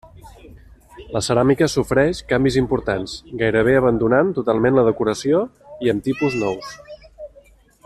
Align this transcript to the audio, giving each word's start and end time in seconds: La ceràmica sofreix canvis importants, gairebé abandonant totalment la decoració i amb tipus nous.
La 1.15 1.21
ceràmica 1.25 1.67
sofreix 1.73 2.21
canvis 2.31 2.57
importants, 2.61 3.13
gairebé 3.43 3.77
abandonant 3.81 4.33
totalment 4.39 4.77
la 4.81 4.87
decoració 4.89 5.43
i 5.89 5.93
amb 5.95 6.07
tipus 6.09 6.41
nous. 6.47 6.75